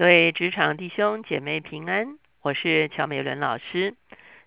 [0.00, 3.94] 各位职场弟兄姐妹平安，我是乔美伦老师。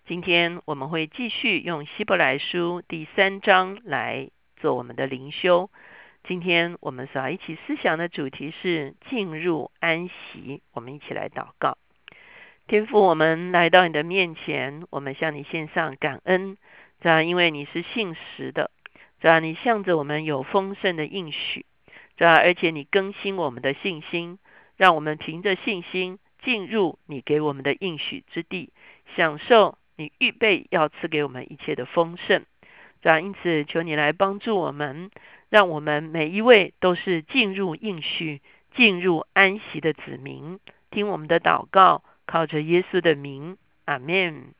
[0.07, 5.69] 今天我们会继续用希伯来书第三章来做我们的灵修。
[6.23, 10.63] 今天我们所要一起思想的主题是进入安息。
[10.71, 11.77] 我们一起来祷告，
[12.65, 16.57] 天父，我们来到你的面前，我们向你献上感恩，
[16.99, 18.71] 这样因为你是信实的，
[19.21, 21.67] 这样你向着我们有丰盛的应许，
[22.17, 24.39] 这样而且你更新我们的信心。
[24.77, 28.69] 让我们凭着信心进入你给我们的应许之地，
[29.15, 32.43] 享受你预备要赐给我们一切的丰盛。
[33.01, 35.11] 这样，因此求你来帮助我们，
[35.49, 38.41] 让我们每一位都是进入应许、
[38.75, 40.59] 进入安息的子民。
[40.89, 44.53] 听我们的祷告，靠着耶稣的名，阿门。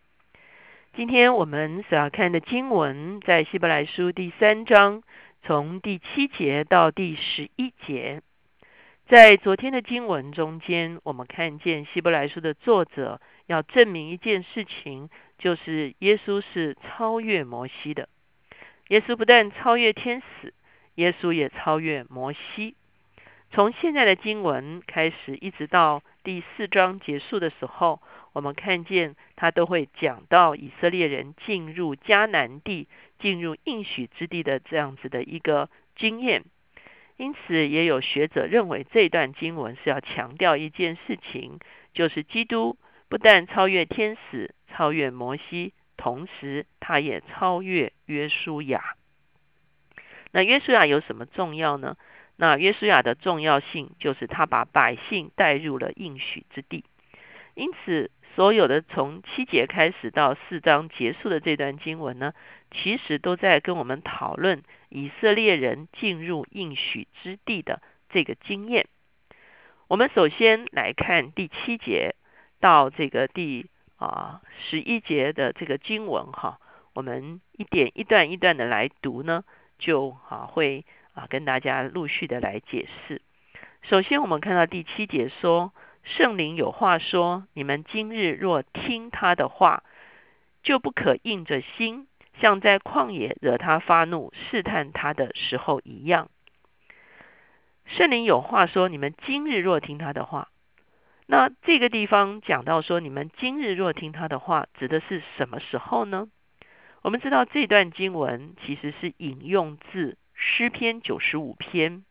[0.96, 5.04] 今天我们所要看的经文在希伯来书第三章，
[5.44, 8.22] 从第七节到第十一节。
[9.10, 18.08] 在昨天的经文中间，我们看见希伯来书的作者要证明一件事情，就是耶稣是超越摩西的。
[18.88, 20.54] 耶稣不但超越天使，
[20.96, 22.76] 耶稣也超越摩西。
[23.52, 32.88] 从现在的经文开始，一直到第四章结束的时候，我们看见他都会讲到以色列人进入迦南地、
[33.20, 36.46] 进入应许之地的这样子的一个经验。
[37.16, 41.60] 因此，也有学者认为这段经文是要强调一件事情，
[41.94, 48.96] 就是基督不但超越天使、超越摩西，同时他也超越约书亚。
[50.32, 51.96] 那约书亚有什么重要呢？
[52.36, 56.84] 那约书亚的重要性就是他把百姓带入了应许之地。
[57.54, 62.34] 因此，所有的从七节开始到四章结束的这段经文呢，
[62.72, 64.64] 其实都在跟我们讨论
[64.94, 68.88] 以色列人进入应许之地的这个经验。
[69.88, 72.16] 我们首先来看第七节
[72.60, 76.60] 到这个第啊十一节的这个经文哈，
[76.94, 79.44] 我们一点一段一段的来读呢，
[79.80, 83.22] 就啊会啊跟大家陆续的来解释。
[83.82, 85.74] 首先，我们看到第七节说。
[86.06, 89.86] 圣灵有话说：“你们今日若听他的话，
[90.62, 92.10] 就不可硬着心，
[92.40, 96.30] 像在旷野惹他发怒、试探他的时候一样。”
[97.86, 100.50] 圣灵有话说：“你们今日若听他的话。”
[101.26, 106.28] 那这个地方讲到说：“你们今日若听他的话”，指的是什么时候呢？
[107.02, 112.06] 我们知道这段经文其实是引用自诗篇九十五篇。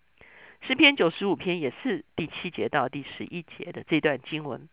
[0.61, 4.69] 诗篇九十五篇也是第七节到第十一节的这段经文。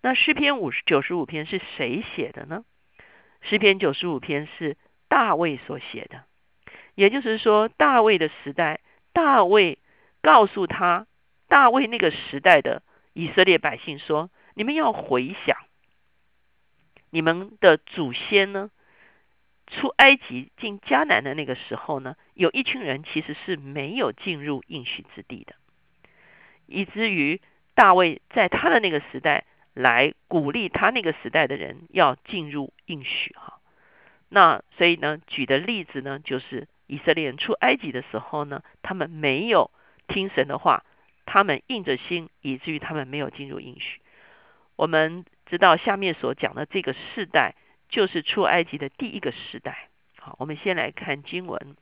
[0.00, 2.64] 那诗篇五十九十五篇是谁写的呢？
[3.42, 4.76] 诗篇九十五篇是
[5.14, 6.24] 大卫所写的，
[6.96, 8.80] 也就是说，大卫的时代，
[9.12, 9.78] 大卫
[10.22, 11.06] 告诉他，
[11.46, 12.82] 大卫那个时代的
[13.12, 15.56] 以色列百姓说：“你们要回想，
[17.10, 18.72] 你们的祖先呢？”
[19.70, 25.54] 出埃及进迦南的那个时候呢，有一群人其实是没有进入应许之地的，
[26.66, 27.40] 以至于
[27.76, 33.60] 大卫在他的那个时代来鼓励他那个时代的人要进入应许哈。
[34.34, 39.70] 那所以呢，举的例子呢，就是以色列人出埃及的时候呢，他们没有
[40.08, 40.84] 听神的话，
[41.24, 44.00] 他们硬着心，以至于他们没有进入应许。
[44.76, 47.54] 我们知道下面所讲的这个世代。
[47.90, 49.88] 就是出埃及的第一个世代。
[50.18, 51.76] 好，我们先来看经文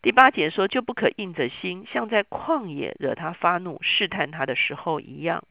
[0.00, 5.44] 第八节说：“就不可硬着心，像在旷野惹他发怒、试探他的时候一样。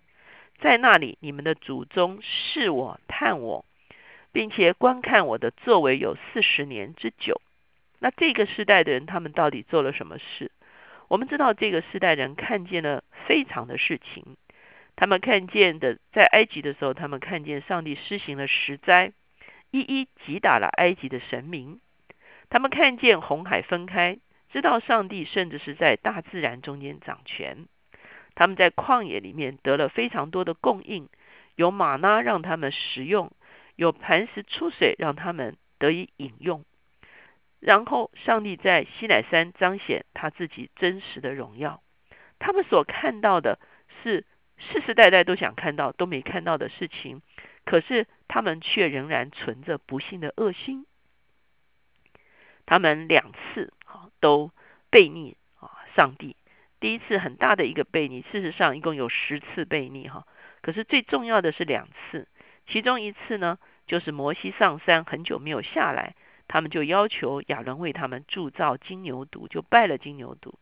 [0.58, 3.66] 在那里，你们的祖宗试我、探我，
[4.38, 7.42] 并且观看我的作为有四十年之久。
[7.98, 10.52] 那这个时代的人，他们到底做了什么事？
[11.08, 14.38] 我们知道，这个时代人看见了非常的事情。
[14.96, 19.12] 他们看见的，在埃及的时候，他们看见上帝施行了十灾。”
[19.74, 21.80] 一一击打了埃及的神明，
[22.52, 24.20] 他们看见红海分开，
[24.54, 27.66] 知道上帝甚至是在大自然中间掌权。
[28.36, 31.10] 他们在旷野里面得了非常多的供应，
[31.56, 33.32] 有玛拉让他们食用，
[33.78, 36.66] 有磐石出水让他们得以饮用。
[37.62, 41.82] 然后上帝在西乃山彰显他自己真实的荣耀。
[42.40, 43.58] 他们所看到的
[44.04, 44.26] 是
[44.58, 47.22] 世世代代都想看到都没看到的事情。
[47.66, 50.86] 可是他们却仍然存着不幸的恶心，
[52.66, 54.52] 他们两次啊都
[54.90, 56.38] 背逆啊上帝。
[56.80, 60.26] 第一次很大的一个背逆，事实上一共有十次背逆哈。
[60.62, 62.30] 可是最重要的是两次，
[62.68, 66.14] 其中一次呢，就是摩西上山很久没有下来，
[66.48, 70.54] 他们就要求亚伦为他们铸造金牛犊，就拜了金牛犊。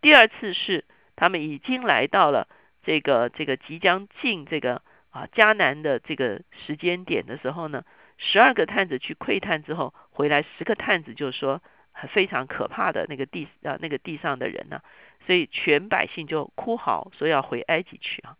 [0.00, 0.84] 第二次是
[1.16, 2.48] 他们已经来到了
[2.82, 7.84] 这个这个即将进这个啊迦南的这个时间点的时候呢，
[8.16, 11.62] 十二个探子去窥探之后回来，十个探子就说
[12.10, 14.80] 非常可怕的那个地啊那个地上的人呢，
[15.26, 18.36] 所以全百姓就哭嚎说要回埃及去啊。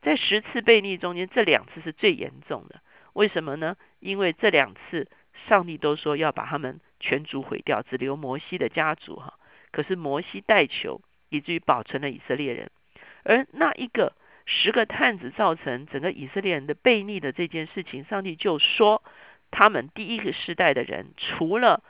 [0.00, 2.80] 在十次悖逆中间，这两次是最严重的。
[3.12, 3.76] 为什么呢？
[4.00, 5.08] 因为这两次
[5.48, 9.34] 上帝都说要把他们全族毁掉，只留摩西的家族哈。
[9.70, 12.70] 可是摩西代求，以至于保存了以色列人。
[13.24, 14.14] 而那一个
[14.46, 19.02] 十个探子造成整个以色列人的悖逆的这件事情，上帝就说，
[19.50, 21.82] 他们第一个世代的人，除了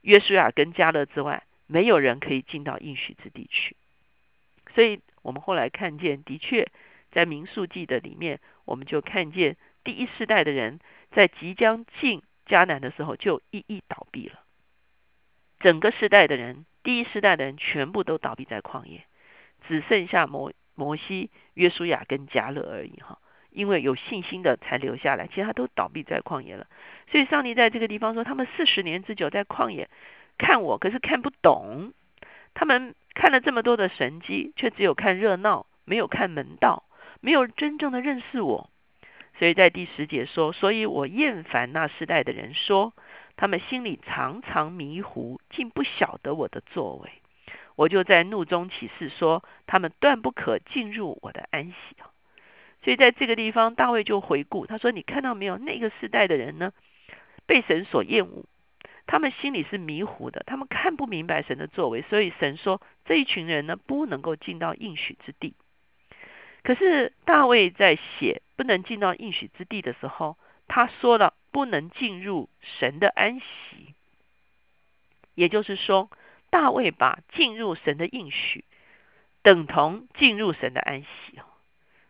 [0.00, 3.76] 约书亚跟加勒之外，没有人可以进到应许之地去。
[4.74, 6.66] 所以我们后来看见，的确
[7.12, 10.80] 在民数记的里面，我们就看见第一世代的人
[11.12, 14.40] 在即将进迦南的时候，就一一倒闭了。
[15.60, 19.04] 整个世代的人，第一世代的人全部都倒闭在旷野，
[19.68, 23.18] 只剩下摩摩西、约书亚跟迦勒而已哈。
[23.50, 26.66] 因为有信心的才留下来，其他都倒闭在旷野了。
[27.12, 29.88] 所以上帝在这个地方说，他们四十年之久在旷野
[30.38, 31.92] 看我，可是看不懂。
[32.52, 36.82] 他们看了这么多的神迹，却只有看热闹，没有看门道，
[37.20, 38.70] 没有真正的认识我。
[39.38, 42.92] 所以在第十节说，所以我厌烦那世代的人说。
[43.36, 47.10] 他们心里常常迷糊，竟不晓得我的作为。
[47.74, 52.14] 我就在怒中起誓说：他们断不可进入我的安息啊！
[52.84, 55.58] 所以在这个地方，大卫就回顾他说：“你看到没有？
[55.58, 56.72] 那个世代的人呢，
[57.44, 58.44] 被神所厌恶，
[59.08, 62.02] 他们心里是迷糊的，他们看不明白神的作为。
[62.02, 65.54] 所以神说，这一群人呢，不能够进到应许之地。
[66.64, 73.94] 可是大卫在写不能进到应许之地的时候，他说了。”不能进入神的安息，
[75.36, 76.10] 也就是说，
[76.50, 78.64] 大卫把进入神的应许
[79.42, 81.44] 等同进入神的安息哦。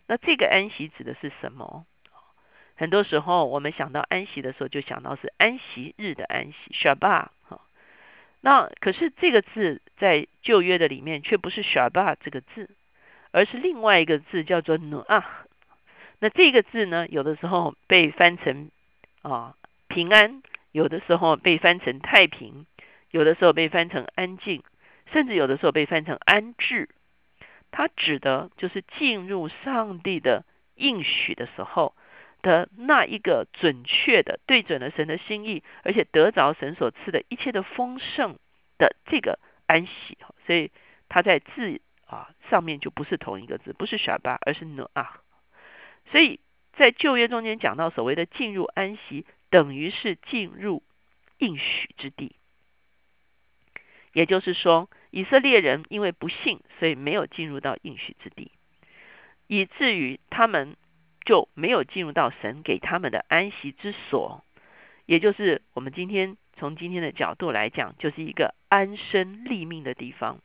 [0.06, 1.84] 那这个安息指的是什么？
[2.74, 7.60] 很多时候我们想到安息的时候，就想到是安息日的安息 （Shabbat） 哈。
[8.40, 12.70] 那可是这个字在旧约的里面却不是 s h a b a 这个字，
[13.34, 15.44] 而是另外一个字叫做努啊。
[16.20, 18.70] 那这个字呢，有的时候被翻成。
[19.24, 19.54] 啊，
[19.88, 22.66] 平安有的时候被翻成太平，
[23.10, 24.62] 有的时候被翻成安静，
[25.14, 26.90] 甚至有的时候被翻成安置。
[27.70, 30.44] 它指的就是进入上帝的
[30.74, 31.94] 应许的时候
[32.42, 38.36] 的那一个准确的对准了神的心意，而且得着神所赐的一切的丰盛
[38.76, 40.18] 的这个安息。
[40.46, 40.70] 所以
[41.08, 45.20] 它在字啊上面就不是同一个字，不是小巴，而是努啊。
[46.10, 46.40] 所以。
[46.76, 50.82] 在旧约中间讲到所谓的进入安息，等于是进入
[51.38, 52.34] 应许之地。
[54.12, 58.50] 也就是说，以色列人因为不信，所以没有进入到应许之地，
[59.46, 60.76] 以至于他们
[61.24, 64.44] 就没有进入到神给他们的安息之所。
[65.06, 70.40] 也就是我们今天从今天的角度来讲，就是一个安身立命的地方。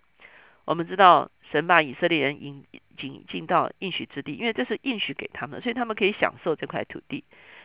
[0.70, 1.32] 我们知道。
[1.52, 2.64] 神把以色列人引
[3.02, 7.24] 引进到应许之地，因为这是应许给他们，所以他们可以享受这块土地，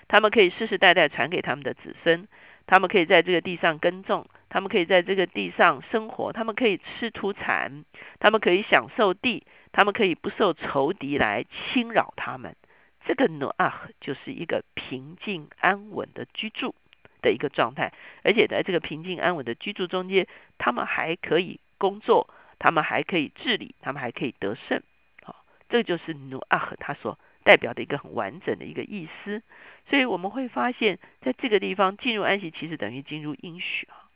[0.09, 2.27] 他们可以世世代代传给他们的子孙，
[2.67, 7.85] 他们可以在这个地上耕种，他们可以在这个地上生活，他们可以吃土产，
[8.21, 12.57] 他们可以享受地，他们可以不受仇敌来侵扰他们。
[13.05, 16.75] 这个努阿就是一个平静安稳的居住
[17.21, 17.93] 的一个状态，
[18.23, 22.31] 而且在这个平静安稳的居住中间，他们还可以工作。
[22.65, 24.81] 他们还可以治理，他们还可以得胜，
[25.23, 29.43] 好，这就是努阿和他所代表的一个很完整的一个意思。
[29.91, 34.09] 所以我们会发现，在这个地方进入安息，其实等于进入应许啊。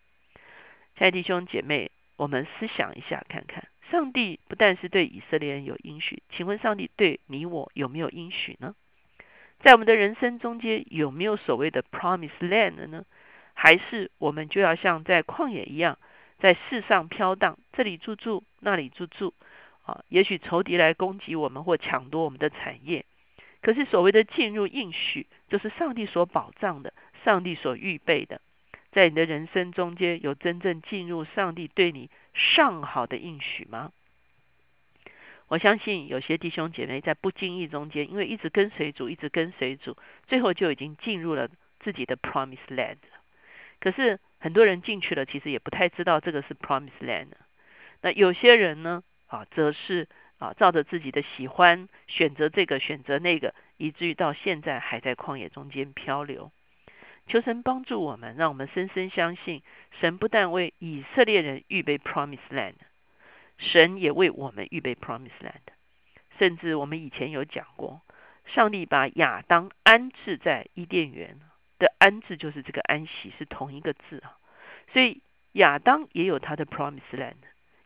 [0.96, 8.74] 亲爱弟兄姐妹，我们思想一下，看看上帝不但是对以色列人有应许，请问上帝对你我有没有应许呢？
[9.58, 13.04] 在我们的人生中间，有没有所谓的 promise land 呢？
[13.52, 15.98] 还是我们就要像在旷野一样？
[16.38, 19.34] 在世上飘荡，这里住住，那里住住，
[19.82, 23.04] 啊，也许仇敌来攻击我们或抢夺我们的产业。
[23.60, 26.92] 可是所谓的进入应许，就是上帝所保障的，
[27.24, 28.40] 上帝所预备的。
[28.92, 33.90] 在你的人生中间，有真正进入上帝对你上好的应许吗？
[35.48, 39.96] 我相信有些弟兄姐妹在不经意中间，因为一直跟随主，一直跟随主，
[40.28, 41.48] 最后就已经进入了
[41.80, 42.98] 自己的 promise land。
[43.80, 44.20] 可是。
[44.38, 47.28] 很多人进去了，其实也不太知道这个是 Promise Land。
[48.00, 56.52] 那有些人呢，啊，则是啊，照着自己的喜欢选择这个，选择那个，以至于到现在还在旷野中间漂流。
[57.26, 59.62] 求神帮助我们，让我们深深相信，
[60.00, 62.74] 神不但为以色列人预备 Promise Land，
[63.58, 65.74] 神也为我们预备 Promise Land。
[66.38, 68.00] 甚至我们以前有讲过，
[68.46, 71.38] 上帝把亚当安置在伊甸园
[71.78, 74.36] 的安置，就是这个安息是同一个字啊。
[74.92, 75.20] 所以
[75.52, 77.34] 亚当也有他的 promise land，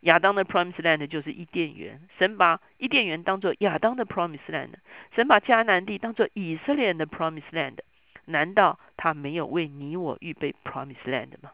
[0.01, 2.01] 亚当的 promise land 就是伊甸园。
[2.19, 4.71] 神把伊甸园当做亚当的 promise land，
[5.15, 7.79] 神把迦南地当做以色列的 promise land。
[8.25, 11.51] 难道他没有为你我预备 promise land 吗？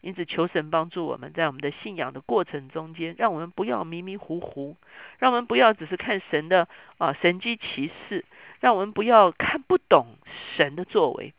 [0.00, 4.76] 因此，求神帮助我们在我们的信仰的过程中间，让我们不要迷迷糊糊，
[5.20, 6.66] 让我们不要只是看神的
[6.98, 8.24] 啊神机骑士，
[8.58, 10.16] 让我们不要看不懂
[10.56, 11.32] 神的作为，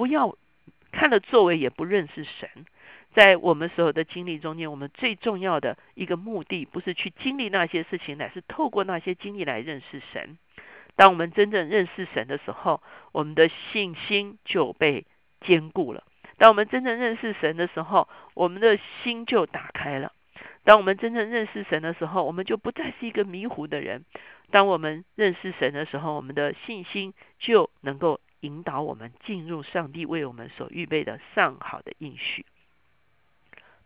[0.00, 0.34] 不要
[0.92, 2.48] 看了作为也不认识神。
[3.12, 10.38] 在我们所有的经历中间，我们最重要的一个目的，不是去经历那些事情，乃是透过那些经历来认识神。
[10.96, 12.80] 当我们真正认识神的时候，
[13.12, 15.04] 我们的信心就被
[15.42, 16.02] 坚固了。
[16.38, 20.12] 当我们真正认识神的时候，我们的心就打开了。
[20.64, 24.06] 当我们真正认识神的时候，我们就不再是一个迷糊的人。
[24.50, 32.44] 当我们认识神的时候，我们的信心就能够引导我们进入上帝为我们所预备的上好的应许。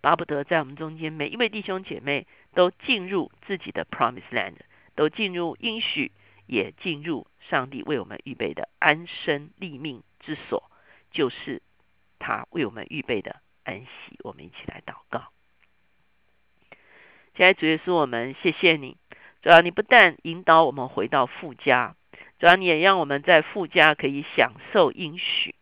[0.00, 4.56] 巴不得在我们中间每一位弟兄姐妹都进入自己的 Promise Land，
[4.94, 6.12] 都进入应许，
[6.46, 10.70] 也进入上帝为我们预备的安身立命之所，
[11.10, 11.62] 就是。
[12.20, 15.30] 他为我们预备的安息，我们一起来祷告。
[17.36, 18.96] 现在主耶稣，我们谢谢你。
[19.42, 21.96] 主要你不但引导我们回到富家，
[22.44, 25.54] 主要你也让我们在富家可以享受应许。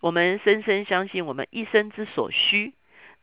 [0.00, 2.72] 我们深深相信，我们一生之所需，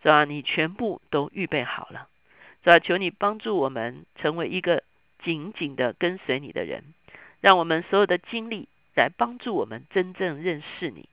[0.02, 2.08] 主要你全部都预备好了。
[2.64, 4.82] 主要求你帮助我们成为一个
[5.22, 6.86] 紧紧的跟随你的人，
[7.42, 11.10] 让我们所有的精力来帮助我们真正认识你。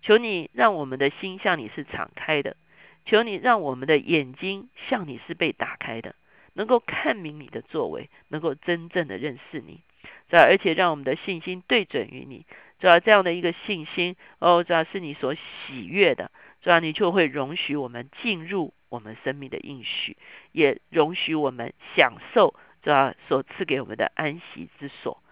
[0.00, 2.56] 求你让我们的心向你是敞开的，
[3.04, 6.14] 求你让我们的眼睛向你是被打开的，
[6.54, 9.82] 能够看明你的作为，能够真正的认识你，
[10.28, 12.44] 主要而且让我们的信心对准于你，
[12.78, 16.30] 主要这样的一个信心哦，主要是你所喜悦的，
[16.62, 20.16] 主要你就会容许我们进入我们生命的应许，
[20.52, 25.22] 也容许我们享受主要所赐给我们的安息之所。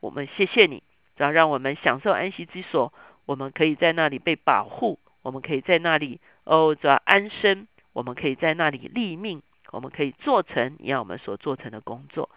[0.00, 0.82] 我们谢谢你，
[1.16, 2.92] 主要让我们享受安息之所。
[3.24, 12.28] 我们可以在那里被保护，我们可以在那里哦，主要安身，我们可以在那里立命，我们可以做成你要我们所做成的工作。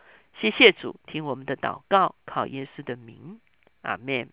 [0.42, 3.40] 谢谢主，听我们的祷告，靠耶稣的名，
[3.82, 4.30] 阿门。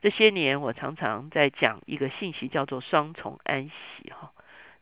[0.00, 4.32] 这些年我常常在讲一个信息，叫做双重安息哈。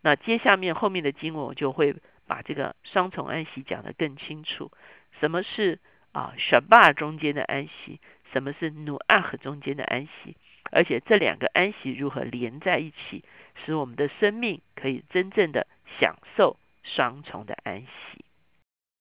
[0.01, 1.97] 那接下面后面的经文，我就会
[2.27, 4.71] 把这个双重安息讲得更清楚。
[5.19, 5.81] 什么是
[6.13, 8.01] 啊 Shabbat 中间的安息？
[8.33, 10.37] 什么是 Nuach 中间的安息？
[10.71, 13.25] 而且这两个安息如何连在一起，
[13.67, 15.67] 使我们的生命可以真正的
[15.99, 18.20] 享受双重的安息。